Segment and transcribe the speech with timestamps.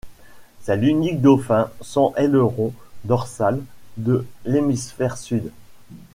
[0.63, 2.73] C'est l'unique dauphin sans aileron
[3.05, 3.61] dorsal
[3.97, 5.51] de l'Hémisphère Sud.